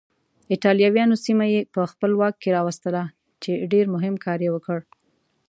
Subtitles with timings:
[0.51, 3.01] ایټالویانو سیمه یې په خپل واک کې راوستله
[3.41, 4.79] چې ډېر مهم کار یې وکړ.